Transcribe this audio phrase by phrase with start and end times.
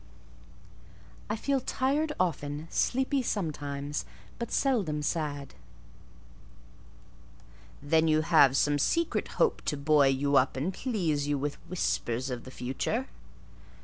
[1.29, 4.03] "I feel tired often, sleepy sometimes,
[4.39, 5.53] but seldom sad."
[7.83, 12.31] "Then you have some secret hope to buoy you up and please you with whispers
[12.31, 13.09] of the future?"